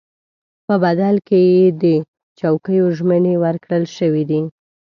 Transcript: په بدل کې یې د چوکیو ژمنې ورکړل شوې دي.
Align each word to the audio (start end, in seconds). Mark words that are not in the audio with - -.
په 0.65 0.73
بدل 0.83 1.15
کې 1.27 1.39
یې 1.53 1.65
د 1.83 1.85
چوکیو 2.39 2.85
ژمنې 2.97 3.35
ورکړل 3.43 3.83
شوې 3.97 4.23
دي. 4.29 4.41